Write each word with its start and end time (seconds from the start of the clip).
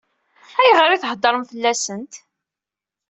Ayɣer 0.61 0.89
i 0.91 0.97
theddṛem 1.01 1.43
fell-asent? 1.49 2.13